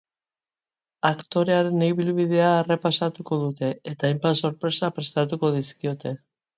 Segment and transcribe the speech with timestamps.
[1.09, 6.21] Aktorearen ibilbidea errepasatuko dute eta hainbat sorpresa prestatuko dizkiote.